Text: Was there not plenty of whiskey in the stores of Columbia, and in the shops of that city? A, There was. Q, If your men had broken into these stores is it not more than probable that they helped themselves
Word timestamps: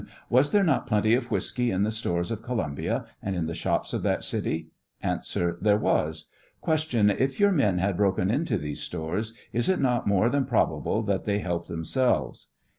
Was 0.31 0.49
there 0.51 0.63
not 0.63 0.87
plenty 0.87 1.13
of 1.13 1.29
whiskey 1.29 1.69
in 1.69 1.83
the 1.83 1.91
stores 1.91 2.31
of 2.31 2.41
Columbia, 2.41 3.05
and 3.21 3.35
in 3.35 3.45
the 3.45 3.53
shops 3.53 3.93
of 3.93 4.01
that 4.01 4.23
city? 4.23 4.69
A, 5.03 5.19
There 5.61 5.77
was. 5.77 6.25
Q, 6.65 7.09
If 7.11 7.39
your 7.39 7.51
men 7.51 7.77
had 7.77 7.97
broken 7.97 8.31
into 8.31 8.57
these 8.57 8.81
stores 8.81 9.35
is 9.53 9.69
it 9.69 9.79
not 9.79 10.07
more 10.07 10.27
than 10.29 10.45
probable 10.45 11.03
that 11.03 11.25
they 11.25 11.37
helped 11.37 11.67
themselves 11.67 12.49